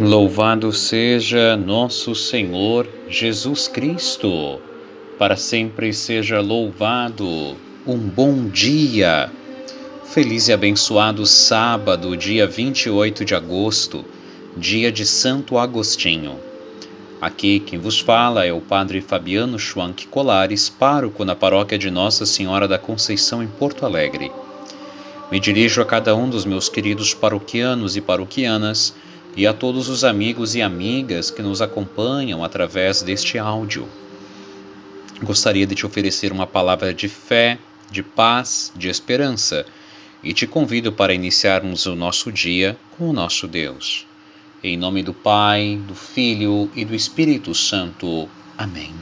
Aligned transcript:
Louvado 0.00 0.72
seja 0.72 1.58
nosso 1.58 2.14
Senhor 2.14 2.88
Jesus 3.06 3.68
Cristo, 3.68 4.58
para 5.18 5.36
sempre 5.36 5.92
seja 5.92 6.40
louvado. 6.40 7.54
Um 7.86 7.98
bom 7.98 8.48
dia. 8.48 9.30
Feliz 10.06 10.48
e 10.48 10.54
abençoado 10.54 11.26
sábado, 11.26 12.16
dia 12.16 12.46
28 12.46 13.26
de 13.26 13.34
agosto, 13.34 14.02
dia 14.56 14.90
de 14.90 15.04
Santo 15.04 15.58
Agostinho. 15.58 16.36
Aqui 17.20 17.60
quem 17.60 17.78
vos 17.78 18.00
fala 18.00 18.46
é 18.46 18.52
o 18.54 18.62
Padre 18.62 19.02
Fabiano 19.02 19.58
Schwank 19.58 20.06
Colares, 20.06 20.70
pároco 20.70 21.26
na 21.26 21.36
paróquia 21.36 21.76
de 21.76 21.90
Nossa 21.90 22.24
Senhora 22.24 22.66
da 22.66 22.78
Conceição 22.78 23.42
em 23.42 23.48
Porto 23.48 23.84
Alegre. 23.84 24.32
Me 25.30 25.38
dirijo 25.38 25.82
a 25.82 25.84
cada 25.84 26.16
um 26.16 26.30
dos 26.30 26.46
meus 26.46 26.70
queridos 26.70 27.12
paroquianos 27.12 27.98
e 27.98 28.00
paroquianas 28.00 28.94
e 29.36 29.46
a 29.46 29.52
todos 29.52 29.88
os 29.88 30.04
amigos 30.04 30.54
e 30.54 30.62
amigas 30.62 31.30
que 31.30 31.42
nos 31.42 31.62
acompanham 31.62 32.44
através 32.44 33.02
deste 33.02 33.38
áudio. 33.38 33.88
Gostaria 35.22 35.66
de 35.66 35.74
te 35.74 35.86
oferecer 35.86 36.32
uma 36.32 36.46
palavra 36.46 36.92
de 36.94 37.08
fé, 37.08 37.58
de 37.90 38.02
paz, 38.02 38.72
de 38.74 38.88
esperança 38.88 39.66
e 40.22 40.32
te 40.32 40.46
convido 40.46 40.92
para 40.92 41.14
iniciarmos 41.14 41.86
o 41.86 41.94
nosso 41.94 42.30
dia 42.30 42.76
com 42.96 43.10
o 43.10 43.12
nosso 43.12 43.46
Deus. 43.46 44.06
Em 44.62 44.76
nome 44.76 45.02
do 45.02 45.14
Pai, 45.14 45.80
do 45.86 45.94
Filho 45.94 46.70
e 46.74 46.84
do 46.84 46.94
Espírito 46.94 47.54
Santo. 47.54 48.28
Amém. 48.56 48.92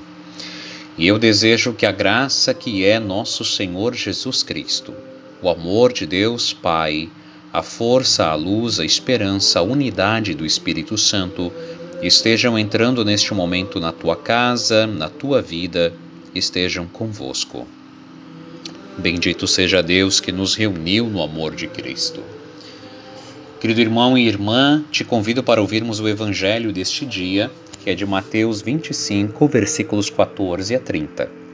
E 0.97 1.07
eu 1.07 1.19
desejo 1.19 1.73
que 1.73 1.87
a 1.87 1.93
graça 1.93 2.53
que 2.53 2.85
é 2.85 2.99
nosso 2.99 3.45
Senhor 3.45 3.95
Jesus 3.95 4.43
Cristo, 4.43 4.95
o 5.41 5.49
amor 5.49 5.93
de 5.93 6.07
Deus 6.07 6.53
Pai, 6.53 7.09
a 7.53 7.63
força, 7.63 8.27
a 8.27 8.35
luz, 8.35 8.79
a 8.79 8.85
esperança, 8.85 9.59
a 9.59 9.63
unidade 9.63 10.35
do 10.35 10.45
Espírito 10.45 10.99
Santo 10.99 11.53
estejam 12.03 12.59
entrando 12.59 13.05
neste 13.05 13.33
momento 13.33 13.81
na 13.81 13.93
tua 13.93 14.17
casa, 14.17 14.87
na 14.87 15.09
tua 15.09 15.41
vida, 15.41 15.93
estejam 16.35 16.87
convosco. 16.87 17.67
Bendito 18.99 19.47
seja 19.47 19.83
Deus 19.83 20.21
que 20.21 20.33
nos 20.33 20.55
reuniu 20.55 21.09
no 21.09 21.23
amor 21.23 21.55
de 21.55 21.67
Cristo. 21.69 22.23
Querido 23.61 23.81
irmão 23.81 24.17
e 24.17 24.27
irmã, 24.27 24.85
te 24.91 25.05
convido 25.05 25.43
para 25.43 25.61
ouvirmos 25.61 25.99
o 26.01 26.09
evangelho 26.09 26.73
deste 26.73 27.05
dia, 27.05 27.51
que 27.83 27.91
é 27.91 27.95
de 27.95 28.07
Mateus 28.07 28.61
25, 28.61 29.49
versículos 29.49 30.11
14 30.11 30.75
a 30.75 30.81
30. 30.81 31.48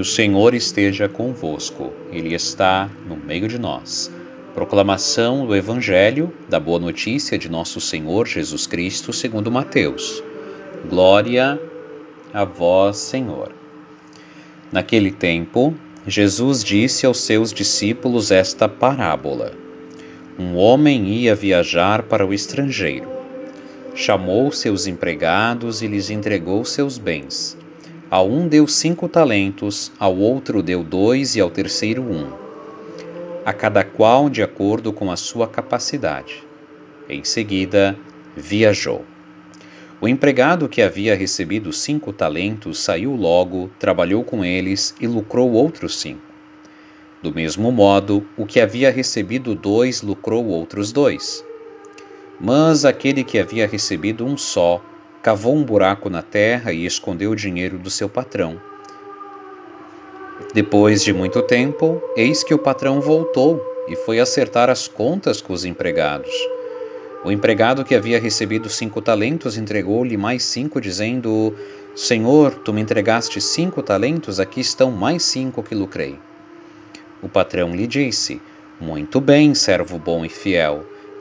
Que 0.00 0.02
o 0.02 0.04
Senhor 0.06 0.54
esteja 0.54 1.10
convosco, 1.10 1.92
Ele 2.10 2.32
está 2.34 2.88
no 3.06 3.18
meio 3.18 3.46
de 3.46 3.58
nós. 3.58 4.10
Proclamação 4.54 5.44
do 5.44 5.54
Evangelho 5.54 6.32
da 6.48 6.58
Boa 6.58 6.78
Notícia 6.78 7.36
de 7.36 7.50
Nosso 7.50 7.82
Senhor 7.82 8.26
Jesus 8.26 8.66
Cristo, 8.66 9.12
segundo 9.12 9.50
Mateus. 9.50 10.24
Glória 10.88 11.60
a 12.32 12.44
vós, 12.46 12.96
Senhor. 12.96 13.52
Naquele 14.72 15.10
tempo, 15.10 15.74
Jesus 16.06 16.64
disse 16.64 17.04
aos 17.04 17.20
seus 17.20 17.52
discípulos 17.52 18.30
esta 18.30 18.66
parábola: 18.66 19.52
Um 20.38 20.56
homem 20.56 21.08
ia 21.08 21.34
viajar 21.34 22.04
para 22.04 22.24
o 22.24 22.32
estrangeiro. 22.32 23.06
Chamou 23.94 24.50
seus 24.50 24.86
empregados 24.86 25.82
e 25.82 25.86
lhes 25.86 26.08
entregou 26.08 26.64
seus 26.64 26.96
bens. 26.96 27.54
A 28.10 28.20
um 28.22 28.48
deu 28.48 28.66
cinco 28.66 29.08
talentos, 29.08 29.92
ao 29.96 30.16
outro 30.16 30.64
deu 30.64 30.82
dois 30.82 31.36
e 31.36 31.40
ao 31.40 31.48
terceiro 31.48 32.02
um. 32.02 32.32
A 33.46 33.52
cada 33.52 33.84
qual 33.84 34.28
de 34.28 34.42
acordo 34.42 34.92
com 34.92 35.12
a 35.12 35.16
sua 35.16 35.46
capacidade. 35.46 36.42
Em 37.08 37.22
seguida, 37.22 37.96
viajou. 38.36 39.04
O 40.00 40.08
empregado 40.08 40.68
que 40.68 40.82
havia 40.82 41.14
recebido 41.14 41.72
cinco 41.72 42.12
talentos 42.12 42.80
saiu 42.80 43.14
logo, 43.14 43.70
trabalhou 43.78 44.24
com 44.24 44.44
eles 44.44 44.92
e 45.00 45.06
lucrou 45.06 45.52
outros 45.52 46.00
cinco. 46.00 46.22
Do 47.22 47.32
mesmo 47.32 47.70
modo, 47.70 48.26
o 48.36 48.44
que 48.44 48.58
havia 48.58 48.90
recebido 48.90 49.54
dois 49.54 50.02
lucrou 50.02 50.46
outros 50.46 50.90
dois. 50.90 51.44
Mas 52.40 52.84
aquele 52.84 53.22
que 53.22 53.38
havia 53.38 53.68
recebido 53.68 54.26
um 54.26 54.36
só 54.36 54.82
cavou 55.22 55.54
um 55.54 55.62
buraco 55.62 56.08
na 56.08 56.22
terra 56.22 56.72
e 56.72 56.86
escondeu 56.86 57.32
o 57.32 57.36
dinheiro 57.36 57.78
do 57.78 57.90
seu 57.90 58.08
patrão. 58.08 58.60
Depois 60.54 61.02
de 61.02 61.12
muito 61.12 61.42
tempo, 61.42 62.02
eis 62.16 62.42
que 62.42 62.54
o 62.54 62.58
patrão 62.58 63.00
voltou 63.00 63.62
e 63.86 63.94
foi 63.94 64.18
acertar 64.18 64.70
as 64.70 64.88
contas 64.88 65.40
com 65.40 65.52
os 65.52 65.64
empregados. 65.64 66.32
O 67.22 67.30
empregado 67.30 67.84
que 67.84 67.94
havia 67.94 68.18
recebido 68.18 68.70
cinco 68.70 69.02
talentos 69.02 69.58
entregou-lhe 69.58 70.16
mais 70.16 70.42
cinco, 70.42 70.80
dizendo: 70.80 71.54
Senhor, 71.94 72.54
tu 72.54 72.72
me 72.72 72.80
entregaste 72.80 73.40
cinco 73.40 73.82
talentos, 73.82 74.40
aqui 74.40 74.60
estão 74.60 74.90
mais 74.90 75.22
cinco 75.22 75.62
que 75.62 75.74
lucrei. 75.74 76.18
O 77.22 77.28
patrão 77.28 77.74
lhe 77.76 77.86
disse: 77.86 78.40
Muito 78.80 79.20
bem, 79.20 79.54
servo 79.54 79.98
bom 79.98 80.24
e 80.24 80.30
fiel. 80.30 80.86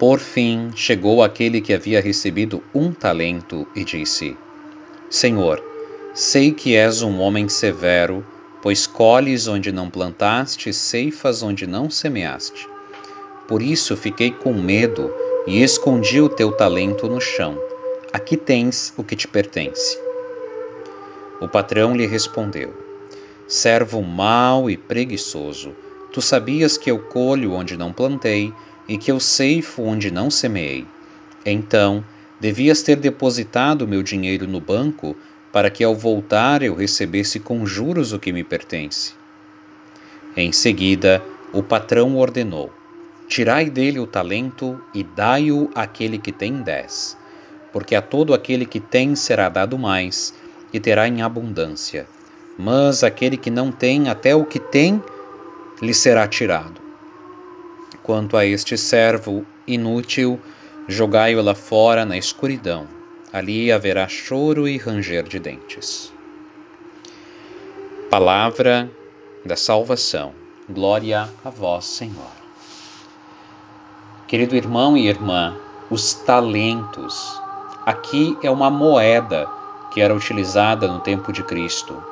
Por 0.00 0.18
fim, 0.18 0.70
chegou 0.74 1.22
aquele 1.22 1.60
que 1.60 1.74
havia 1.74 2.00
recebido 2.00 2.62
um 2.74 2.90
talento 2.90 3.68
e 3.76 3.84
disse: 3.84 4.34
Senhor, 5.10 5.62
sei 6.14 6.52
que 6.52 6.74
és 6.74 7.02
um 7.02 7.20
homem 7.20 7.50
severo, 7.50 8.24
pois 8.62 8.86
colhes 8.86 9.46
onde 9.46 9.70
não 9.70 9.90
plantaste, 9.90 10.72
ceifas 10.72 11.42
onde 11.42 11.66
não 11.66 11.90
semeaste. 11.90 12.66
Por 13.46 13.60
isso 13.60 13.94
fiquei 13.94 14.30
com 14.30 14.54
medo 14.54 15.12
e 15.46 15.62
escondi 15.62 16.18
o 16.18 16.30
teu 16.30 16.50
talento 16.50 17.06
no 17.06 17.20
chão. 17.20 17.58
Aqui 18.10 18.38
tens 18.38 18.94
o 18.96 19.04
que 19.04 19.14
te 19.14 19.28
pertence. 19.28 19.98
O 21.42 21.46
patrão 21.46 21.94
lhe 21.94 22.06
respondeu: 22.06 22.72
Servo 23.46 24.00
mau 24.00 24.70
e 24.70 24.78
preguiçoso, 24.78 25.74
tu 26.10 26.22
sabias 26.22 26.78
que 26.78 26.90
eu 26.90 27.00
colho 27.00 27.52
onde 27.52 27.76
não 27.76 27.92
plantei 27.92 28.50
e 28.88 28.98
que 28.98 29.10
eu 29.10 29.20
ceifo 29.20 29.82
onde 29.82 30.10
não 30.10 30.30
semeei. 30.30 30.86
Então, 31.44 32.04
devias 32.40 32.82
ter 32.82 32.96
depositado 32.96 33.86
meu 33.86 34.02
dinheiro 34.02 34.46
no 34.46 34.60
banco, 34.60 35.16
para 35.52 35.70
que 35.70 35.82
ao 35.82 35.94
voltar 35.94 36.62
eu 36.62 36.74
recebesse 36.74 37.40
com 37.40 37.66
juros 37.66 38.12
o 38.12 38.18
que 38.18 38.32
me 38.32 38.44
pertence. 38.44 39.12
Em 40.36 40.52
seguida, 40.52 41.22
o 41.52 41.62
patrão 41.62 42.16
ordenou: 42.16 42.72
Tirai 43.26 43.68
dele 43.68 43.98
o 43.98 44.06
talento 44.06 44.80
e 44.94 45.02
dai-o 45.02 45.70
àquele 45.74 46.18
que 46.18 46.32
tem 46.32 46.62
dez. 46.62 47.16
Porque 47.72 47.94
a 47.94 48.02
todo 48.02 48.34
aquele 48.34 48.66
que 48.66 48.80
tem 48.80 49.14
será 49.14 49.48
dado 49.48 49.78
mais, 49.78 50.34
e 50.72 50.80
terá 50.80 51.06
em 51.06 51.22
abundância. 51.22 52.06
Mas 52.58 53.02
aquele 53.02 53.36
que 53.36 53.50
não 53.50 53.72
tem, 53.72 54.08
até 54.08 54.34
o 54.34 54.44
que 54.44 54.58
tem, 54.58 55.02
lhe 55.80 55.94
será 55.94 56.26
tirado. 56.26 56.79
Quanto 58.10 58.36
a 58.36 58.44
este 58.44 58.76
servo 58.76 59.46
inútil, 59.68 60.40
jogai-o 60.88 61.40
lá 61.40 61.54
fora 61.54 62.04
na 62.04 62.18
escuridão. 62.18 62.88
Ali 63.32 63.70
haverá 63.70 64.08
choro 64.08 64.66
e 64.66 64.76
ranger 64.76 65.22
de 65.22 65.38
dentes. 65.38 66.12
Palavra 68.10 68.90
da 69.46 69.54
salvação. 69.54 70.32
Glória 70.68 71.28
a 71.44 71.50
vós, 71.50 71.84
Senhor. 71.84 72.32
Querido 74.26 74.56
irmão 74.56 74.96
e 74.96 75.06
irmã, 75.06 75.56
os 75.88 76.12
talentos. 76.12 77.40
Aqui 77.86 78.36
é 78.42 78.50
uma 78.50 78.70
moeda 78.70 79.46
que 79.92 80.00
era 80.00 80.12
utilizada 80.12 80.88
no 80.88 80.98
tempo 80.98 81.32
de 81.32 81.44
Cristo. 81.44 82.02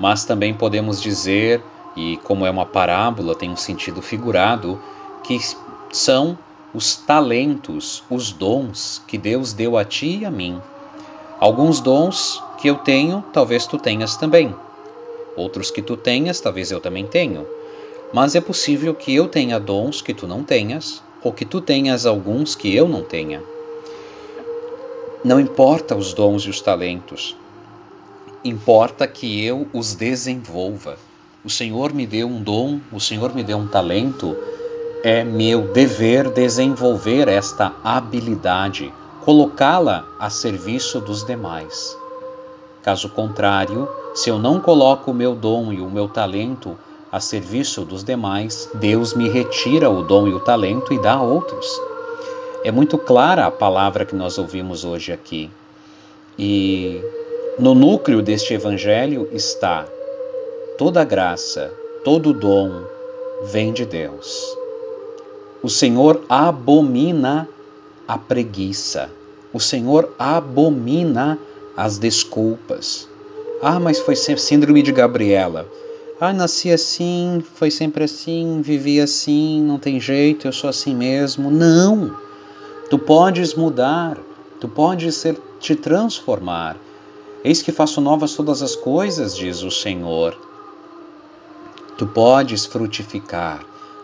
Mas 0.00 0.24
também 0.24 0.52
podemos 0.52 1.00
dizer 1.00 1.62
e 1.98 2.16
como 2.18 2.46
é 2.46 2.50
uma 2.50 2.64
parábola, 2.64 3.34
tem 3.34 3.50
um 3.50 3.56
sentido 3.56 4.00
figurado, 4.00 4.80
que 5.24 5.36
são 5.90 6.38
os 6.72 6.94
talentos, 6.94 8.04
os 8.08 8.30
dons 8.30 9.02
que 9.04 9.18
Deus 9.18 9.52
deu 9.52 9.76
a 9.76 9.84
ti 9.84 10.18
e 10.20 10.24
a 10.24 10.30
mim. 10.30 10.62
Alguns 11.40 11.80
dons 11.80 12.40
que 12.56 12.68
eu 12.68 12.76
tenho, 12.76 13.24
talvez 13.32 13.66
tu 13.66 13.78
tenhas 13.78 14.16
também. 14.16 14.54
Outros 15.34 15.72
que 15.72 15.82
tu 15.82 15.96
tenhas, 15.96 16.40
talvez 16.40 16.70
eu 16.70 16.80
também 16.80 17.04
tenho. 17.04 17.44
Mas 18.12 18.36
é 18.36 18.40
possível 18.40 18.94
que 18.94 19.12
eu 19.12 19.26
tenha 19.26 19.58
dons 19.58 20.00
que 20.00 20.14
tu 20.14 20.28
não 20.28 20.44
tenhas, 20.44 21.02
ou 21.20 21.32
que 21.32 21.44
tu 21.44 21.60
tenhas 21.60 22.06
alguns 22.06 22.54
que 22.54 22.72
eu 22.72 22.88
não 22.88 23.02
tenha. 23.02 23.42
Não 25.24 25.40
importa 25.40 25.96
os 25.96 26.14
dons 26.14 26.44
e 26.44 26.50
os 26.50 26.60
talentos, 26.60 27.36
importa 28.44 29.04
que 29.08 29.44
eu 29.44 29.66
os 29.72 29.96
desenvolva. 29.96 30.96
O 31.48 31.50
Senhor 31.50 31.94
me 31.94 32.06
deu 32.06 32.28
um 32.28 32.42
dom, 32.42 32.78
o 32.92 33.00
Senhor 33.00 33.34
me 33.34 33.42
deu 33.42 33.56
um 33.56 33.66
talento, 33.66 34.36
é 35.02 35.24
meu 35.24 35.72
dever 35.72 36.28
desenvolver 36.28 37.26
esta 37.26 37.72
habilidade, 37.82 38.92
colocá-la 39.24 40.06
a 40.18 40.28
serviço 40.28 41.00
dos 41.00 41.24
demais. 41.24 41.96
Caso 42.82 43.08
contrário, 43.08 43.88
se 44.14 44.28
eu 44.28 44.38
não 44.38 44.60
coloco 44.60 45.10
o 45.10 45.14
meu 45.14 45.34
dom 45.34 45.72
e 45.72 45.80
o 45.80 45.88
meu 45.88 46.06
talento 46.06 46.76
a 47.10 47.18
serviço 47.18 47.82
dos 47.82 48.04
demais, 48.04 48.68
Deus 48.74 49.14
me 49.14 49.26
retira 49.26 49.88
o 49.88 50.02
dom 50.02 50.28
e 50.28 50.34
o 50.34 50.40
talento 50.40 50.92
e 50.92 51.00
dá 51.00 51.14
a 51.14 51.22
outros. 51.22 51.66
É 52.62 52.70
muito 52.70 52.98
clara 52.98 53.46
a 53.46 53.50
palavra 53.50 54.04
que 54.04 54.14
nós 54.14 54.36
ouvimos 54.36 54.84
hoje 54.84 55.14
aqui. 55.14 55.50
E 56.38 57.02
no 57.58 57.74
núcleo 57.74 58.20
deste 58.20 58.52
evangelho 58.52 59.26
está 59.32 59.86
toda 60.78 61.04
graça, 61.04 61.72
todo 62.04 62.32
dom 62.32 62.84
vem 63.46 63.72
de 63.72 63.84
Deus. 63.84 64.56
O 65.60 65.68
Senhor 65.68 66.22
abomina 66.28 67.48
a 68.06 68.16
preguiça. 68.16 69.10
O 69.52 69.58
Senhor 69.58 70.14
abomina 70.16 71.36
as 71.76 71.98
desculpas. 71.98 73.08
Ah, 73.60 73.80
mas 73.80 73.98
foi 73.98 74.14
síndrome 74.14 74.80
de 74.80 74.92
Gabriela. 74.92 75.66
Ah, 76.20 76.32
nasci 76.32 76.70
assim, 76.70 77.42
foi 77.56 77.72
sempre 77.72 78.04
assim, 78.04 78.60
vivi 78.62 79.00
assim, 79.00 79.60
não 79.60 79.80
tem 79.80 80.00
jeito, 80.00 80.46
eu 80.46 80.52
sou 80.52 80.70
assim 80.70 80.94
mesmo. 80.94 81.50
Não! 81.50 82.16
Tu 82.88 82.96
podes 83.00 83.52
mudar, 83.52 84.16
tu 84.60 84.68
podes 84.68 85.16
ser, 85.16 85.36
te 85.58 85.74
transformar. 85.74 86.76
Eis 87.42 87.62
que 87.62 87.72
faço 87.72 88.00
novas 88.00 88.34
todas 88.34 88.62
as 88.62 88.76
coisas, 88.76 89.36
diz 89.36 89.62
o 89.64 89.72
Senhor. 89.72 90.47
Tu 91.98 92.06
podes 92.06 92.64
frutificar, 92.64 93.60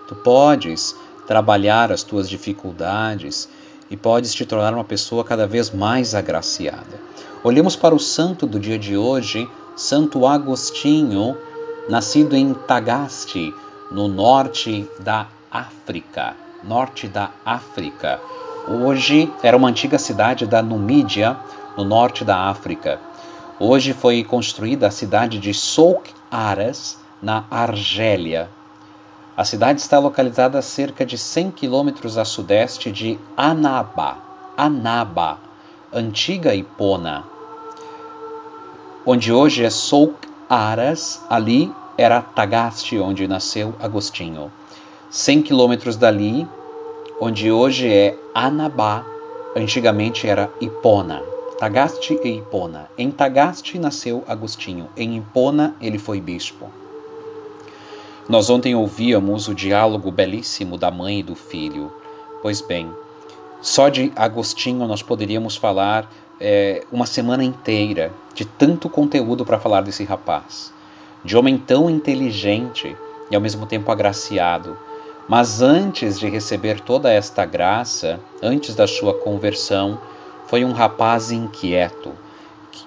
tu 0.09 0.17
podes 0.17 0.97
trabalhar 1.27 1.93
as 1.93 2.03
tuas 2.03 2.29
dificuldades 2.29 3.49
e 3.89 3.97
podes 3.97 4.35
te 4.35 4.45
tornar 4.45 4.75
uma 4.75 4.85
pessoa 4.85 5.25
cada 5.25 5.47
vez 5.47 5.71
mais 5.71 6.15
agraciada. 6.15 7.01
Olhemos 7.45 7.77
para 7.77 7.95
o 7.95 8.01
santo 8.01 8.47
do 8.47 8.59
dia 8.59 8.79
de 8.79 8.97
hoje, 8.97 9.49
Santo 9.77 10.27
Agostinho 10.27 11.37
nascido 11.89 12.35
em 12.35 12.53
Tagaste, 12.53 13.55
no 13.91 14.09
norte 14.09 14.89
da 14.99 15.29
África. 15.51 16.35
Norte 16.65 17.07
da 17.07 17.31
África. 17.45 18.21
Hoje 18.67 19.31
era 19.43 19.57
uma 19.57 19.69
antiga 19.69 19.99
cidade 19.99 20.47
da 20.47 20.63
Numídia, 20.63 21.37
no 21.77 21.85
norte 21.85 22.25
da 22.25 22.49
África. 22.49 22.99
Hoje 23.61 23.93
foi 23.93 24.25
construída 24.25 24.89
a 24.89 24.91
cidade 24.91 25.39
de 25.39 25.53
Souk 25.55 26.11
Aras, 26.31 27.04
na 27.25 27.47
Argélia. 27.51 28.51
A 29.35 29.45
cidade 29.45 29.81
está 29.81 29.99
localizada 29.99 30.59
a 30.59 30.63
cerca 30.63 31.07
de 31.07 31.17
100 31.17 31.53
quilômetros 31.53 32.19
a 32.19 32.25
sudeste 32.25 32.93
de 32.93 33.19
Anaba, 33.35 34.19
Anaba, 34.57 35.39
antiga 35.91 36.55
Ipona, 36.55 37.25
onde 39.07 39.33
hoje 39.33 39.65
é 39.65 39.71
Souk 39.71 40.15
Aras, 40.49 41.25
ali 41.31 41.73
era 41.97 42.21
Tagaste, 42.21 42.99
onde 42.99 43.27
nasceu 43.27 43.75
Agostinho. 43.81 44.53
100 45.11 45.43
quilômetros 45.43 45.97
dali, 45.97 46.47
onde 47.19 47.51
hoje 47.51 47.91
é 47.91 48.19
Anabá, 48.35 49.05
antigamente 49.57 50.29
era 50.29 50.51
Hipona. 50.61 51.23
Tagaste 51.59 52.21
e 52.23 52.29
Hipona. 52.37 52.91
Em 52.99 53.11
Tagaste 53.11 53.79
nasceu 53.79 54.23
Agostinho, 54.29 54.89
em 54.97 55.17
Hipona 55.17 55.75
ele 55.81 55.99
foi 55.99 56.21
bispo. 56.21 56.84
Nós 58.27 58.49
ontem 58.49 58.75
ouvíamos 58.75 59.49
o 59.49 59.55
diálogo 59.55 60.11
belíssimo 60.11 60.79
da 60.79 60.91
mãe 60.91 61.21
e 61.21 61.23
do 61.23 61.35
filho. 61.35 61.93
Pois 62.41 62.63
bem, 62.63 62.91
só 63.61 63.91
de 63.91 64.11
Agostinho 64.17 64.87
nós 64.87 65.03
poderíamos 65.03 65.57
falar 65.57 66.11
é, 66.41 66.83
uma 66.91 67.05
semana 67.05 67.45
inteira 67.45 68.13
de 68.35 68.47
tanto 68.47 68.89
conteúdo 68.89 69.45
para 69.45 69.59
falar 69.59 69.83
desse 69.83 70.05
rapaz, 70.05 70.73
de 71.23 71.37
homem 71.37 71.59
tão 71.59 71.91
inteligente 71.91 72.97
e 73.31 73.37
ao 73.37 73.43
mesmo 73.43 73.67
tempo 73.67 73.93
agraciado. 73.93 74.79
Mas 75.29 75.61
antes 75.61 76.19
de 76.19 76.29
receber 76.29 76.81
toda 76.81 77.13
esta 77.13 77.45
graça, 77.45 78.19
antes 78.43 78.75
da 78.75 78.87
sua 78.87 79.13
conversão, 79.13 79.99
foi 80.47 80.65
um 80.65 80.73
rapaz 80.73 81.31
inquieto, 81.31 82.13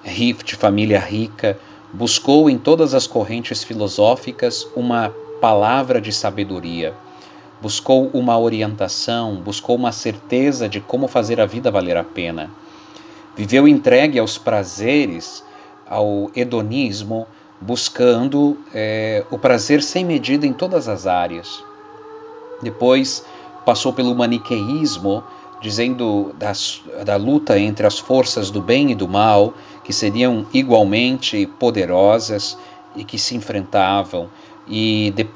de 0.04 0.56
família 0.56 1.00
rica, 1.00 1.60
buscou 1.94 2.50
em 2.50 2.58
todas 2.58 2.94
as 2.94 3.06
correntes 3.06 3.64
filosóficas 3.64 4.68
uma 4.76 5.14
palavra 5.40 6.00
de 6.02 6.12
sabedoria, 6.12 6.94
buscou 7.62 8.10
uma 8.14 8.38
orientação, 8.38 9.36
buscou 9.36 9.76
uma 9.76 9.92
certeza 9.92 10.70
de 10.70 10.80
como 10.80 11.08
fazer 11.08 11.40
a 11.40 11.46
vida 11.46 11.72
valer 11.72 11.98
a 11.98 12.04
pena. 12.04 12.50
Viveu 13.36 13.68
entregue 13.68 14.20
aos 14.20 14.38
prazeres, 14.38 15.44
ao 15.88 16.32
hedonismo, 16.36 17.28
buscando 17.60 18.58
é, 18.74 19.24
o 19.32 19.38
prazer 19.38 19.82
sem 19.82 20.06
medida 20.06 20.46
em 20.46 20.54
todas 20.54 20.88
as 20.88 21.08
áreas. 21.08 21.64
Depois 22.62 23.24
passou 23.66 23.94
pelo 23.94 24.16
maniqueísmo, 24.16 25.24
dizendo 25.62 26.34
das, 26.38 26.82
da 27.04 27.16
luta 27.16 27.60
entre 27.60 27.86
as 27.86 27.98
forças 27.98 28.52
do 28.52 28.62
bem 28.62 28.92
e 28.92 28.96
do 28.96 29.08
mal, 29.08 29.54
que 29.84 29.92
seriam 29.92 30.46
igualmente 30.54 31.46
poderosas 31.60 32.58
e 32.96 33.04
que 33.04 33.18
se 33.18 33.36
enfrentavam, 33.36 34.30
e 34.68 35.14
de, 35.16 35.28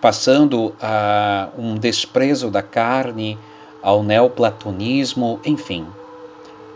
passando 0.00 0.74
a 0.80 1.48
um 1.56 1.74
desprezo 1.74 2.50
da 2.50 2.62
carne, 2.62 3.38
ao 3.82 4.02
neoplatonismo, 4.02 5.40
enfim 5.44 5.86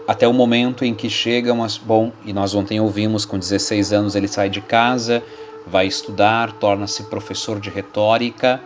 até 0.06 0.28
o 0.28 0.33
momento 0.33 0.85
em 0.85 0.94
que 0.94 1.09
chegam 1.09 1.62
as. 1.62 1.78
Bom, 1.78 2.12
e 2.25 2.33
nós 2.33 2.54
ontem 2.54 2.80
ouvimos, 2.80 3.25
com 3.25 3.38
16 3.38 3.92
anos 3.92 4.14
ele 4.14 4.28
sai 4.28 4.50
de 4.50 4.61
casa, 4.61 5.23
vai 5.66 5.87
estudar, 5.87 6.52
torna-se 6.52 7.04
professor 7.04 7.59
de 7.59 7.71
retórica, 7.71 8.61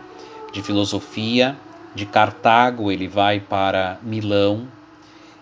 de 0.51 0.61
filosofia. 0.61 1.55
De 1.95 2.05
Cartago 2.05 2.91
ele 2.91 3.07
vai 3.07 3.39
para 3.39 3.97
Milão, 4.03 4.67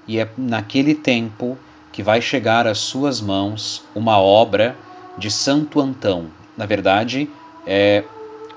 e 0.08 0.18
é 0.18 0.30
naquele 0.38 0.96
tempo 0.96 1.58
que 1.92 2.02
vai 2.02 2.22
chegar 2.22 2.66
às 2.66 2.78
suas 2.78 3.20
mãos 3.20 3.84
uma 3.94 4.18
obra 4.18 4.74
de 5.18 5.30
Santo 5.30 5.82
Antão. 5.82 6.28
Na 6.56 6.66
verdade, 6.66 7.30
é 7.68 8.06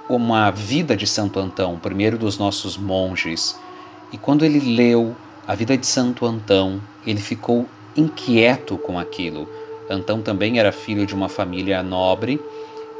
uma 0.08 0.50
vida 0.52 0.96
de 0.96 1.06
Santo 1.06 1.40
Antão, 1.40 1.74
o 1.74 1.78
primeiro 1.78 2.16
dos 2.16 2.38
nossos 2.38 2.76
monges. 2.76 3.58
E 4.12 4.16
quando 4.16 4.44
ele 4.44 4.76
leu 4.76 5.16
a 5.46 5.54
vida 5.54 5.76
de 5.76 5.86
Santo 5.86 6.24
Antão, 6.24 6.80
ele 7.04 7.20
ficou 7.20 7.66
inquieto 7.96 8.78
com 8.78 8.98
aquilo. 8.98 9.48
Antão 9.90 10.22
também 10.22 10.60
era 10.60 10.70
filho 10.70 11.04
de 11.04 11.14
uma 11.14 11.28
família 11.28 11.82
nobre 11.82 12.40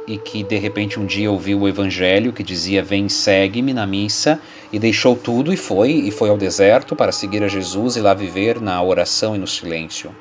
e 0.05 0.17
que 0.17 0.43
de 0.43 0.57
repente 0.57 0.99
um 0.99 1.05
dia 1.05 1.31
ouviu 1.31 1.61
o 1.61 1.67
evangelho 1.67 2.33
que 2.33 2.43
dizia 2.43 2.83
vem 2.83 3.07
segue-me 3.07 3.73
na 3.73 3.87
missa 3.87 4.41
e 4.73 4.79
deixou 4.79 5.15
tudo 5.15 5.53
e 5.53 5.57
foi 5.57 5.91
e 5.91 6.11
foi 6.11 6.29
ao 6.29 6.37
deserto 6.37 6.95
para 6.95 7.13
seguir 7.13 7.43
a 7.43 7.47
Jesus 7.47 7.95
e 7.95 8.01
lá 8.01 8.13
viver 8.13 8.59
na 8.59 8.81
oração 8.83 9.35
e 9.35 9.39
no 9.39 9.47
silêncio. 9.47 10.13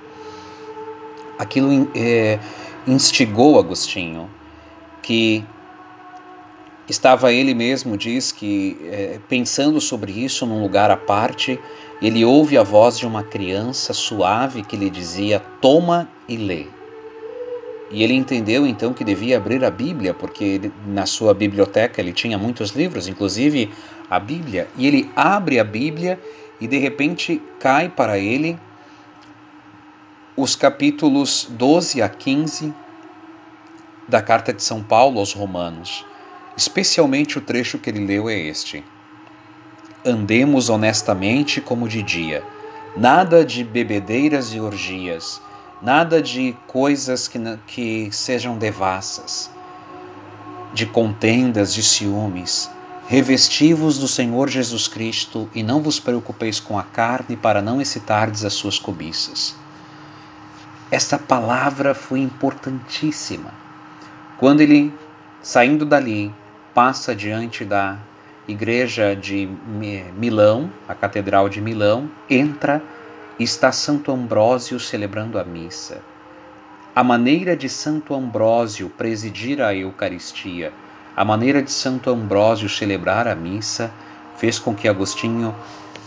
Aquilo 1.36 1.90
é, 1.94 2.38
instigou 2.86 3.58
Agostinho 3.58 4.30
que 5.02 5.44
Estava 6.90 7.32
ele 7.32 7.54
mesmo, 7.54 7.96
diz 7.96 8.32
que, 8.32 8.76
é, 8.90 9.20
pensando 9.28 9.80
sobre 9.80 10.10
isso 10.10 10.44
num 10.44 10.60
lugar 10.60 10.90
à 10.90 10.96
parte, 10.96 11.56
ele 12.02 12.24
ouve 12.24 12.58
a 12.58 12.64
voz 12.64 12.98
de 12.98 13.06
uma 13.06 13.22
criança 13.22 13.94
suave 13.94 14.64
que 14.64 14.76
lhe 14.76 14.90
dizia: 14.90 15.38
Toma 15.60 16.10
e 16.28 16.36
lê. 16.36 16.66
E 17.92 18.02
ele 18.02 18.14
entendeu 18.14 18.66
então 18.66 18.92
que 18.92 19.04
devia 19.04 19.36
abrir 19.36 19.64
a 19.64 19.70
Bíblia, 19.70 20.12
porque 20.12 20.42
ele, 20.42 20.72
na 20.84 21.06
sua 21.06 21.32
biblioteca 21.32 22.00
ele 22.00 22.12
tinha 22.12 22.36
muitos 22.36 22.70
livros, 22.70 23.06
inclusive 23.06 23.70
a 24.10 24.18
Bíblia. 24.18 24.66
E 24.76 24.84
ele 24.84 25.08
abre 25.14 25.60
a 25.60 25.64
Bíblia 25.64 26.18
e 26.60 26.66
de 26.66 26.78
repente 26.78 27.40
cai 27.60 27.88
para 27.88 28.18
ele 28.18 28.58
os 30.36 30.56
capítulos 30.56 31.46
12 31.50 32.02
a 32.02 32.08
15 32.08 32.74
da 34.08 34.20
carta 34.20 34.52
de 34.52 34.64
São 34.64 34.82
Paulo 34.82 35.20
aos 35.20 35.32
Romanos. 35.32 36.04
Especialmente 36.60 37.38
o 37.38 37.40
trecho 37.40 37.78
que 37.78 37.88
ele 37.88 38.04
leu 38.04 38.28
é 38.28 38.38
este: 38.38 38.84
Andemos 40.04 40.68
honestamente 40.68 41.58
como 41.58 41.88
de 41.88 42.02
dia, 42.02 42.44
nada 42.94 43.42
de 43.42 43.64
bebedeiras 43.64 44.52
e 44.52 44.60
orgias, 44.60 45.40
nada 45.80 46.20
de 46.20 46.54
coisas 46.66 47.26
que, 47.26 47.38
que 47.66 48.10
sejam 48.12 48.58
devassas, 48.58 49.50
de 50.74 50.84
contendas, 50.84 51.72
de 51.72 51.82
ciúmes. 51.82 52.70
Revesti-vos 53.08 53.96
do 53.96 54.06
Senhor 54.06 54.50
Jesus 54.50 54.86
Cristo 54.86 55.48
e 55.54 55.62
não 55.62 55.80
vos 55.80 55.98
preocupeis 55.98 56.60
com 56.60 56.78
a 56.78 56.82
carne 56.82 57.38
para 57.38 57.62
não 57.62 57.80
excitardes 57.80 58.44
as 58.44 58.52
suas 58.52 58.78
cobiças. 58.78 59.56
Esta 60.90 61.18
palavra 61.18 61.94
foi 61.94 62.20
importantíssima. 62.20 63.50
Quando 64.36 64.60
ele, 64.60 64.92
saindo 65.42 65.86
dali, 65.86 66.30
passa 66.74 67.14
diante 67.14 67.64
da 67.64 67.98
igreja 68.46 69.14
de 69.14 69.48
Milão, 70.16 70.70
a 70.88 70.94
Catedral 70.94 71.48
de 71.48 71.60
Milão, 71.60 72.10
entra 72.28 72.82
e 73.38 73.44
está 73.44 73.72
Santo 73.72 74.12
Ambrósio 74.12 74.78
celebrando 74.80 75.38
a 75.38 75.44
missa. 75.44 76.00
A 76.94 77.04
maneira 77.04 77.56
de 77.56 77.68
Santo 77.68 78.14
Ambrósio 78.14 78.90
presidir 78.90 79.60
a 79.60 79.74
Eucaristia 79.74 80.72
a 81.20 81.24
maneira 81.24 81.62
de 81.62 81.70
Santo 81.70 82.08
Ambrósio 82.08 82.68
celebrar 82.68 83.28
a 83.28 83.34
missa 83.34 83.92
fez 84.38 84.58
com 84.58 84.74
que 84.74 84.88
Agostinho, 84.88 85.54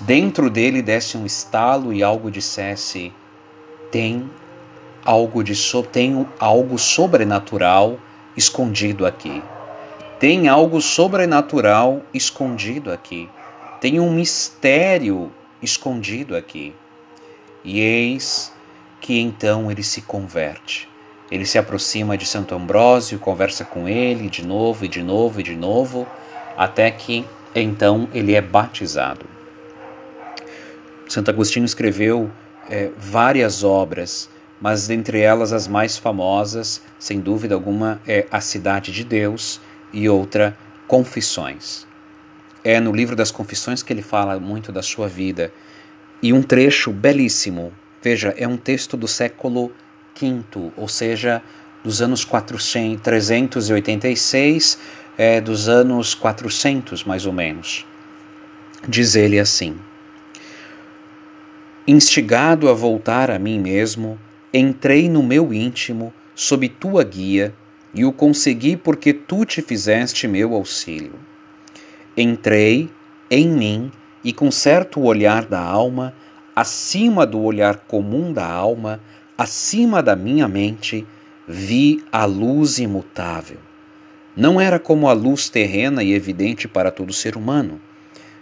dentro 0.01 0.49
dele, 0.49 0.81
desse 0.81 1.17
um 1.17 1.23
estalo 1.23 1.93
e 1.93 2.01
algo 2.01 2.31
dissesse: 2.31 3.13
tem 3.91 4.27
algo 5.05 5.43
de 5.43 5.55
so, 5.55 5.83
tem 5.83 6.25
algo 6.39 6.79
sobrenatural 6.79 7.99
escondido 8.35 9.05
aqui. 9.05 9.43
Tem 10.23 10.47
algo 10.47 10.79
sobrenatural 10.79 12.01
escondido 12.13 12.93
aqui. 12.93 13.29
Tem 13.81 13.99
um 13.99 14.09
mistério 14.09 15.29
escondido 15.61 16.33
aqui. 16.37 16.73
E 17.61 17.81
eis 17.81 18.49
que 19.01 19.19
então 19.19 19.69
ele 19.69 19.83
se 19.83 20.01
converte. 20.01 20.87
Ele 21.29 21.45
se 21.45 21.57
aproxima 21.57 22.17
de 22.17 22.25
Santo 22.25 22.55
Ambrósio, 22.55 23.19
conversa 23.19 23.65
com 23.65 23.85
ele 23.85 24.29
de 24.29 24.45
novo 24.45 24.85
e 24.85 24.87
de 24.87 25.03
novo 25.03 25.41
e 25.41 25.43
de 25.43 25.57
novo, 25.57 26.07
até 26.55 26.89
que 26.89 27.25
então 27.53 28.07
ele 28.13 28.33
é 28.33 28.39
batizado. 28.39 29.25
Santo 31.09 31.31
Agostinho 31.31 31.65
escreveu 31.65 32.31
é, 32.69 32.91
várias 32.97 33.61
obras, 33.61 34.29
mas 34.61 34.87
dentre 34.87 35.19
elas 35.19 35.51
as 35.51 35.67
mais 35.67 35.97
famosas, 35.97 36.81
sem 36.97 37.19
dúvida 37.19 37.53
alguma, 37.55 37.99
é 38.07 38.25
A 38.31 38.39
Cidade 38.39 38.93
de 38.93 39.03
Deus 39.03 39.59
e 39.93 40.09
outra, 40.09 40.57
Confissões. 40.87 41.87
É 42.63 42.79
no 42.79 42.91
livro 42.91 43.15
das 43.15 43.31
Confissões 43.31 43.81
que 43.83 43.93
ele 43.93 44.01
fala 44.01 44.39
muito 44.39 44.71
da 44.71 44.81
sua 44.81 45.07
vida. 45.07 45.53
E 46.21 46.33
um 46.33 46.41
trecho 46.41 46.91
belíssimo, 46.91 47.71
veja, 48.01 48.33
é 48.37 48.47
um 48.47 48.57
texto 48.57 48.97
do 48.97 49.07
século 49.07 49.71
V, 50.19 50.71
ou 50.75 50.87
seja, 50.87 51.41
dos 51.83 52.01
anos 52.01 52.23
400, 52.23 53.01
386, 53.01 54.79
é, 55.17 55.41
dos 55.41 55.67
anos 55.67 56.13
400 56.13 57.03
mais 57.03 57.25
ou 57.25 57.33
menos. 57.33 57.85
Diz 58.87 59.15
ele 59.15 59.39
assim: 59.39 59.77
Instigado 61.87 62.69
a 62.69 62.73
voltar 62.73 63.29
a 63.29 63.37
mim 63.37 63.59
mesmo, 63.59 64.19
entrei 64.53 65.09
no 65.09 65.21
meu 65.21 65.53
íntimo 65.53 66.13
sob 66.35 66.67
tua 66.69 67.03
guia 67.03 67.53
e 67.93 68.03
o 68.03 68.11
consegui 68.11 68.75
porque 68.75 69.13
tu 69.13 69.45
te 69.45 69.61
fizeste 69.61 70.27
meu 70.27 70.53
auxílio. 70.53 71.13
Entrei 72.17 72.89
em 73.29 73.47
mim 73.47 73.91
e 74.23 74.31
com 74.31 74.49
certo 74.51 75.01
olhar 75.01 75.45
da 75.45 75.59
alma, 75.59 76.13
acima 76.55 77.25
do 77.25 77.41
olhar 77.41 77.77
comum 77.87 78.31
da 78.31 78.45
alma, 78.45 78.99
acima 79.37 80.01
da 80.01 80.15
minha 80.15 80.47
mente, 80.47 81.05
vi 81.47 82.03
a 82.11 82.25
luz 82.25 82.79
imutável. 82.79 83.57
Não 84.35 84.59
era 84.59 84.79
como 84.79 85.07
a 85.07 85.13
luz 85.13 85.49
terrena 85.49 86.03
e 86.03 86.13
evidente 86.13 86.67
para 86.67 86.89
todo 86.89 87.13
ser 87.13 87.35
humano. 87.35 87.79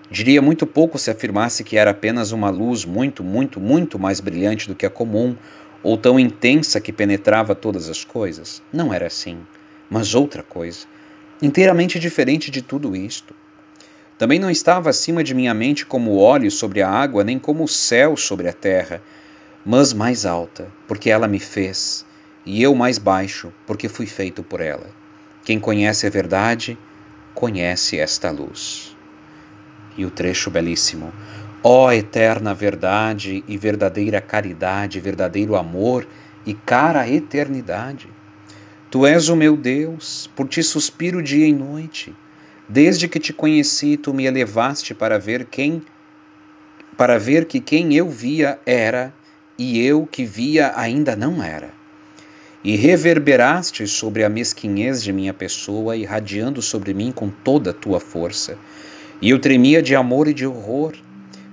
Diria 0.09 0.41
muito 0.41 0.67
pouco 0.67 0.99
se 0.99 1.09
afirmasse 1.09 1.63
que 1.63 1.77
era 1.77 1.91
apenas 1.91 2.31
uma 2.31 2.49
luz 2.49 2.85
muito, 2.85 3.23
muito, 3.23 3.59
muito 3.59 3.97
mais 3.97 4.19
brilhante 4.19 4.67
do 4.67 4.75
que 4.75 4.85
a 4.85 4.89
comum, 4.89 5.35
ou 5.83 5.97
tão 5.97 6.19
intensa 6.19 6.79
que 6.79 6.91
penetrava 6.91 7.55
todas 7.55 7.89
as 7.89 8.03
coisas. 8.03 8.61
Não 8.71 8.93
era 8.93 9.07
assim, 9.07 9.39
mas 9.89 10.13
outra 10.15 10.43
coisa, 10.43 10.85
inteiramente 11.41 11.99
diferente 11.99 12.51
de 12.51 12.61
tudo 12.61 12.95
isto. 12.95 13.33
Também 14.17 14.37
não 14.37 14.51
estava 14.51 14.89
acima 14.89 15.23
de 15.23 15.33
minha 15.33 15.53
mente 15.53 15.85
como 15.85 16.11
o 16.11 16.19
óleo 16.19 16.51
sobre 16.51 16.81
a 16.81 16.89
água, 16.89 17.23
nem 17.23 17.39
como 17.39 17.63
o 17.63 17.67
céu 17.67 18.15
sobre 18.15 18.47
a 18.47 18.53
terra, 18.53 19.01
mas 19.65 19.93
mais 19.93 20.25
alta, 20.25 20.67
porque 20.87 21.09
ela 21.09 21.27
me 21.27 21.39
fez, 21.39 22.05
e 22.45 22.61
eu 22.61 22.75
mais 22.75 22.97
baixo, 22.97 23.51
porque 23.65 23.89
fui 23.89 24.05
feito 24.05 24.43
por 24.43 24.61
ela. 24.61 24.87
Quem 25.43 25.59
conhece 25.59 26.05
a 26.05 26.09
verdade, 26.09 26.77
conhece 27.33 27.97
esta 27.97 28.29
luz. 28.29 28.95
E 29.97 30.05
o 30.05 30.11
trecho 30.11 30.51
belíssimo. 30.51 31.11
Ó 31.63 31.91
eterna 31.91 32.55
verdade 32.55 33.43
e 33.47 33.55
verdadeira 33.55 34.19
caridade, 34.19 34.99
verdadeiro 34.99 35.55
amor 35.55 36.07
e 36.43 36.55
cara 36.55 37.07
eternidade. 37.07 38.07
Tu 38.89 39.05
és 39.05 39.29
o 39.29 39.35
meu 39.35 39.55
Deus, 39.55 40.29
por 40.35 40.47
ti 40.47 40.63
suspiro 40.63 41.21
dia 41.21 41.45
e 41.45 41.53
noite. 41.53 42.15
Desde 42.67 43.07
que 43.07 43.19
te 43.19 43.31
conheci, 43.31 43.95
tu 43.95 44.11
me 44.11 44.25
elevaste 44.25 44.95
para 44.95 45.19
ver 45.19 45.45
quem 45.45 45.83
para 46.97 47.17
ver 47.17 47.45
que 47.45 47.59
quem 47.59 47.93
eu 47.95 48.09
via 48.09 48.59
era 48.65 49.13
e 49.57 49.85
eu 49.85 50.05
que 50.05 50.25
via 50.25 50.73
ainda 50.75 51.15
não 51.15 51.43
era. 51.43 51.69
E 52.63 52.75
reverberaste 52.75 53.87
sobre 53.87 54.23
a 54.23 54.29
mesquinhez 54.29 55.03
de 55.03 55.13
minha 55.13 55.33
pessoa, 55.33 55.95
irradiando 55.95 56.61
sobre 56.61 56.93
mim 56.93 57.11
com 57.11 57.29
toda 57.29 57.71
a 57.71 57.73
tua 57.73 57.99
força. 57.99 58.57
E 59.21 59.29
eu 59.29 59.39
tremia 59.39 59.81
de 59.81 59.95
amor 59.95 60.27
e 60.27 60.33
de 60.33 60.45
horror. 60.45 60.93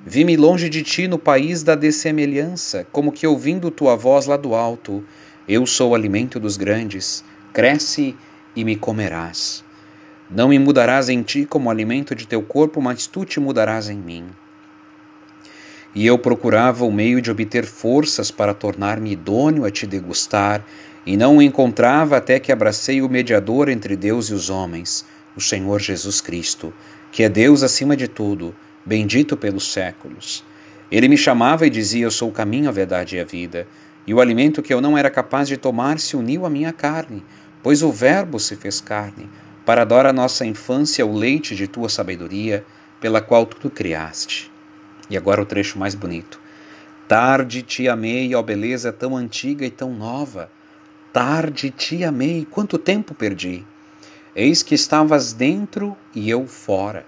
Vi-me 0.06 0.36
longe 0.36 0.68
de 0.68 0.82
ti 0.82 1.06
no 1.06 1.18
país 1.18 1.62
da 1.62 1.74
dessemelhança, 1.74 2.86
como 2.92 3.12
que 3.12 3.26
ouvindo 3.26 3.70
tua 3.70 3.96
voz 3.96 4.26
lá 4.26 4.36
do 4.36 4.54
alto: 4.54 5.04
Eu 5.46 5.66
sou 5.66 5.90
o 5.90 5.94
alimento 5.94 6.40
dos 6.40 6.56
grandes, 6.56 7.24
cresce 7.52 8.16
e 8.54 8.64
me 8.64 8.76
comerás. 8.76 9.64
Não 10.30 10.48
me 10.48 10.58
mudarás 10.58 11.08
em 11.08 11.22
ti 11.22 11.44
como 11.44 11.70
alimento 11.70 12.14
de 12.14 12.26
teu 12.26 12.42
corpo, 12.42 12.80
mas 12.80 13.06
tu 13.06 13.24
te 13.24 13.40
mudarás 13.40 13.88
em 13.88 13.98
mim 13.98 14.26
e 15.94 16.06
eu 16.06 16.18
procurava 16.18 16.84
o 16.84 16.92
meio 16.92 17.20
de 17.20 17.30
obter 17.30 17.64
forças 17.64 18.30
para 18.30 18.54
tornar-me 18.54 19.12
idôneo 19.12 19.64
a 19.64 19.70
te 19.70 19.86
degustar, 19.86 20.64
e 21.06 21.16
não 21.16 21.38
o 21.38 21.42
encontrava 21.42 22.16
até 22.16 22.38
que 22.38 22.52
abracei 22.52 23.00
o 23.00 23.08
mediador 23.08 23.68
entre 23.68 23.96
Deus 23.96 24.28
e 24.28 24.34
os 24.34 24.50
homens, 24.50 25.04
o 25.36 25.40
Senhor 25.40 25.80
Jesus 25.80 26.20
Cristo, 26.20 26.72
que 27.10 27.22
é 27.22 27.28
Deus 27.28 27.62
acima 27.62 27.96
de 27.96 28.06
tudo, 28.06 28.54
bendito 28.84 29.36
pelos 29.36 29.72
séculos. 29.72 30.44
Ele 30.90 31.08
me 31.08 31.16
chamava 31.16 31.66
e 31.66 31.70
dizia: 31.70 32.06
Eu 32.06 32.10
sou 32.10 32.30
o 32.30 32.32
caminho, 32.32 32.68
a 32.68 32.72
verdade 32.72 33.16
e 33.16 33.20
a 33.20 33.24
vida. 33.24 33.66
E 34.06 34.14
o 34.14 34.20
alimento 34.20 34.62
que 34.62 34.72
eu 34.72 34.80
não 34.80 34.96
era 34.96 35.10
capaz 35.10 35.48
de 35.48 35.56
tomar 35.56 35.98
se 35.98 36.16
uniu 36.16 36.46
à 36.46 36.50
minha 36.50 36.72
carne, 36.72 37.22
pois 37.62 37.82
o 37.82 37.92
Verbo 37.92 38.40
se 38.40 38.56
fez 38.56 38.80
carne, 38.80 39.28
para 39.66 39.84
dar 39.84 40.06
à 40.06 40.12
nossa 40.12 40.46
infância 40.46 41.04
o 41.04 41.14
leite 41.14 41.54
de 41.54 41.68
tua 41.68 41.90
sabedoria, 41.90 42.64
pela 43.00 43.20
qual 43.20 43.44
tudo 43.44 43.70
criaste. 43.70 44.50
E 45.10 45.16
agora 45.16 45.42
o 45.42 45.46
trecho 45.46 45.78
mais 45.78 45.94
bonito. 45.94 46.40
Tarde 47.06 47.62
te 47.62 47.88
amei, 47.88 48.34
ó 48.34 48.42
beleza 48.42 48.92
tão 48.92 49.16
antiga 49.16 49.64
e 49.64 49.70
tão 49.70 49.92
nova. 49.92 50.50
Tarde 51.12 51.70
te 51.70 52.04
amei, 52.04 52.46
quanto 52.50 52.78
tempo 52.78 53.14
perdi. 53.14 53.64
Eis 54.34 54.62
que 54.62 54.74
estavas 54.74 55.32
dentro 55.32 55.96
e 56.14 56.30
eu 56.30 56.46
fora. 56.46 57.04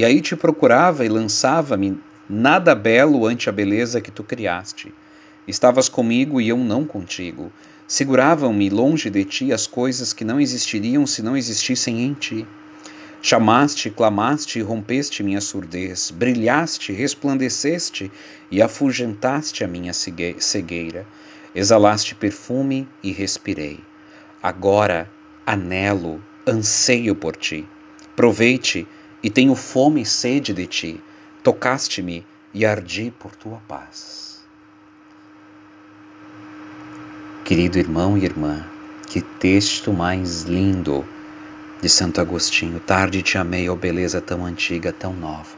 E 0.00 0.04
aí 0.06 0.22
te 0.22 0.34
procurava 0.34 1.04
e 1.04 1.10
lançava-me 1.10 2.00
nada 2.26 2.74
belo 2.74 3.26
ante 3.26 3.50
a 3.50 3.52
beleza 3.52 4.00
que 4.00 4.10
tu 4.10 4.24
criaste. 4.24 4.94
Estavas 5.46 5.90
comigo 5.90 6.40
e 6.40 6.48
eu 6.48 6.56
não 6.56 6.86
contigo. 6.86 7.52
Seguravam-me 7.86 8.70
longe 8.70 9.10
de 9.10 9.26
ti 9.26 9.52
as 9.52 9.66
coisas 9.66 10.14
que 10.14 10.24
não 10.24 10.40
existiriam 10.40 11.06
se 11.06 11.20
não 11.20 11.36
existissem 11.36 12.00
em 12.00 12.14
ti. 12.14 12.46
Chamaste, 13.20 13.90
clamaste 13.90 14.58
e 14.58 14.62
rompeste 14.62 15.22
minha 15.22 15.38
surdez, 15.42 16.10
brilhaste, 16.10 16.94
resplandeceste 16.94 18.10
e 18.50 18.62
afugentaste 18.62 19.64
a 19.64 19.68
minha 19.68 19.92
cegueira. 19.92 21.06
Exalaste 21.54 22.14
perfume 22.14 22.88
e 23.02 23.12
respirei. 23.12 23.80
Agora 24.42 25.10
anelo, 25.44 26.24
anseio 26.46 27.14
por 27.14 27.36
ti. 27.36 27.68
Provei-te 28.16 28.88
e 29.22 29.30
tenho 29.30 29.54
fome 29.54 30.02
e 30.02 30.06
sede 30.06 30.52
de 30.52 30.66
ti. 30.66 31.00
Tocaste-me 31.42 32.26
e 32.52 32.66
ardi 32.66 33.10
por 33.10 33.34
tua 33.34 33.60
paz. 33.66 34.44
Querido 37.44 37.78
irmão 37.78 38.16
e 38.16 38.24
irmã, 38.24 38.64
que 39.06 39.20
texto 39.20 39.92
mais 39.92 40.42
lindo! 40.42 41.06
de 41.80 41.88
Santo 41.88 42.20
Agostinho, 42.20 42.78
tarde 42.78 43.22
te 43.22 43.38
amei, 43.38 43.68
ó 43.68 43.72
oh 43.72 43.76
beleza 43.76 44.20
tão 44.20 44.44
antiga, 44.44 44.92
tão 44.92 45.14
nova. 45.14 45.56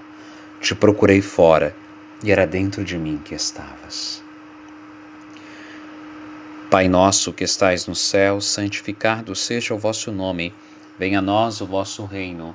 Te 0.60 0.72
procurei 0.74 1.20
fora 1.20 1.74
e 2.22 2.30
era 2.30 2.46
dentro 2.46 2.84
de 2.84 2.96
mim 2.96 3.20
que 3.24 3.34
estavas. 3.34 4.22
Pai 6.70 6.88
nosso 6.88 7.32
que 7.32 7.42
estais 7.42 7.86
no 7.86 7.94
céu, 7.94 8.40
santificado 8.40 9.34
seja 9.34 9.74
o 9.74 9.78
vosso 9.78 10.12
nome. 10.12 10.54
Venha 10.96 11.18
a 11.18 11.22
nós 11.22 11.60
o 11.60 11.66
vosso 11.66 12.04
reino. 12.04 12.54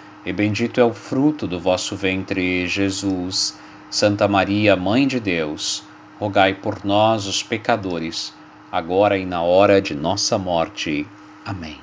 e 0.25 0.31
bendito 0.31 0.79
é 0.79 0.83
o 0.83 0.93
fruto 0.93 1.47
do 1.47 1.59
vosso 1.59 1.95
ventre, 1.95 2.67
Jesus. 2.67 3.57
Santa 3.89 4.27
Maria, 4.27 4.75
Mãe 4.75 5.07
de 5.07 5.19
Deus, 5.19 5.83
rogai 6.19 6.53
por 6.53 6.85
nós, 6.85 7.25
os 7.25 7.41
pecadores, 7.41 8.33
agora 8.71 9.17
e 9.17 9.25
na 9.25 9.41
hora 9.41 9.81
de 9.81 9.95
nossa 9.95 10.37
morte. 10.37 11.07
Amém. 11.43 11.77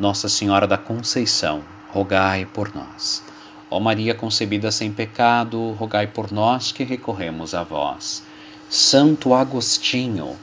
Nossa 0.00 0.28
Senhora 0.28 0.66
da 0.66 0.78
Conceição, 0.78 1.62
rogai 1.90 2.46
por 2.46 2.74
nós. 2.74 3.22
Ó 3.70 3.78
Maria 3.78 4.14
concebida 4.14 4.70
sem 4.72 4.90
pecado, 4.90 5.72
rogai 5.72 6.06
por 6.06 6.32
nós 6.32 6.72
que 6.72 6.84
recorremos 6.84 7.54
a 7.54 7.62
vós. 7.62 8.24
Santo 8.70 9.34
Agostinho, 9.34 10.36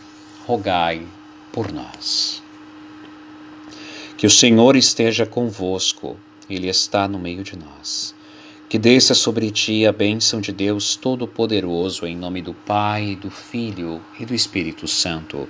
rogai 0.45 1.05
por 1.51 1.71
nós. 1.71 2.43
Que 4.15 4.27
o 4.27 4.29
Senhor 4.29 4.75
esteja 4.75 5.25
convosco 5.25 6.17
ele 6.49 6.67
está 6.67 7.07
no 7.07 7.19
meio 7.19 7.43
de 7.43 7.57
nós. 7.57 8.13
Que 8.67 8.79
desça 8.79 9.13
sobre 9.13 9.51
ti 9.51 9.85
a 9.85 9.91
bênção 9.91 10.41
de 10.41 10.51
Deus 10.51 10.95
Todo-Poderoso, 10.95 12.05
em 12.05 12.15
nome 12.15 12.41
do 12.41 12.53
Pai, 12.53 13.15
do 13.15 13.29
Filho 13.29 14.01
e 14.19 14.25
do 14.25 14.33
Espírito 14.33 14.87
Santo. 14.87 15.47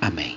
Amém. 0.00 0.36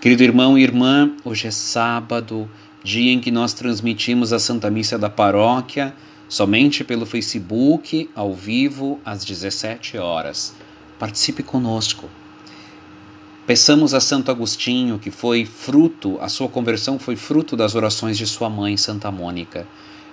Querido 0.00 0.22
irmão 0.22 0.56
e 0.56 0.62
irmã, 0.62 1.14
hoje 1.24 1.48
é 1.48 1.50
sábado, 1.50 2.48
dia 2.82 3.12
em 3.12 3.20
que 3.20 3.30
nós 3.30 3.52
transmitimos 3.52 4.32
a 4.32 4.38
Santa 4.38 4.70
Missa 4.70 4.98
da 4.98 5.10
Paróquia 5.10 5.94
somente 6.32 6.82
pelo 6.82 7.04
Facebook, 7.04 8.08
ao 8.14 8.32
vivo, 8.32 8.98
às 9.04 9.22
17 9.22 9.98
horas. 9.98 10.54
Participe 10.98 11.42
conosco. 11.42 12.08
Peçamos 13.44 13.92
a 13.92 13.98
Santo 13.98 14.30
Agostinho, 14.30 15.00
que 15.00 15.10
foi 15.10 15.44
fruto, 15.44 16.16
a 16.20 16.28
sua 16.28 16.48
conversão 16.48 16.96
foi 16.96 17.16
fruto 17.16 17.56
das 17.56 17.74
orações 17.74 18.16
de 18.16 18.24
sua 18.24 18.48
mãe, 18.48 18.76
Santa 18.76 19.10
Mônica. 19.10 19.66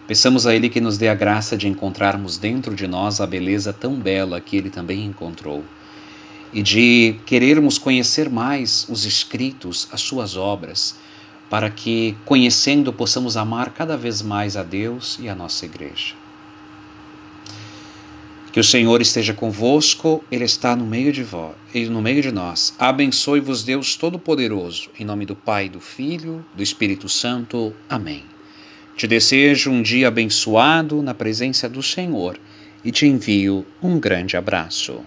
Peçamos 0.08 0.48
a 0.48 0.56
Ele 0.56 0.68
que 0.68 0.82
nos 0.82 0.98
dê 0.98 1.08
a 1.10 1.14
graça 1.14 1.56
de 1.56 1.68
encontrarmos 1.68 2.40
dentro 2.40 2.74
de 2.74 2.88
nós 2.88 3.22
a 3.22 3.28
beleza 3.28 3.72
tão 3.72 3.94
bela 3.94 4.42
que 4.42 4.58
Ele 4.58 4.72
também 4.72 5.06
encontrou. 5.06 5.64
E 6.52 6.64
de 6.64 7.18
querermos 7.28 7.78
conhecer 7.78 8.32
mais 8.32 8.88
os 8.90 9.06
escritos, 9.06 9.88
as 9.92 10.02
suas 10.02 10.36
obras, 10.36 10.96
para 11.52 11.70
que, 11.70 12.18
conhecendo, 12.26 12.92
possamos 12.92 13.38
amar 13.38 13.70
cada 13.76 13.96
vez 13.96 14.24
mais 14.24 14.58
a 14.58 14.64
Deus 14.64 15.20
e 15.22 15.30
a 15.30 15.36
nossa 15.36 15.66
Igreja. 15.66 16.16
Que 18.52 18.60
o 18.60 18.64
Senhor 18.64 19.00
esteja 19.00 19.34
convosco, 19.34 20.24
Ele 20.32 20.44
está 20.44 20.76
no 20.76 20.86
meio 20.86 21.12
de 21.14 21.24
vós, 21.24 21.56
no 21.90 22.02
meio 22.02 22.22
de 22.22 22.32
nós. 22.32 22.74
Abençoe-vos 22.80 23.64
Deus 23.64 23.96
Todo-Poderoso, 23.96 24.90
em 25.00 25.06
nome 25.06 25.26
do 25.26 25.36
Pai, 25.36 25.70
do 25.70 25.80
Filho, 25.80 26.44
do 26.56 26.64
Espírito 26.64 27.08
Santo. 27.08 27.74
Amém. 27.88 28.24
Te 28.96 29.06
desejo 29.06 29.72
um 29.72 29.84
dia 29.84 30.08
abençoado 30.08 31.02
na 31.04 31.14
presença 31.14 31.70
do 31.70 31.84
Senhor 31.84 32.40
e 32.84 32.92
te 32.92 33.06
envio 33.06 33.66
um 33.82 34.00
grande 34.00 34.36
abraço. 34.36 35.00